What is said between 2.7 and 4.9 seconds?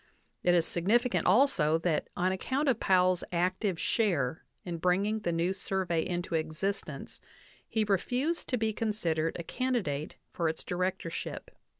Powell's active share in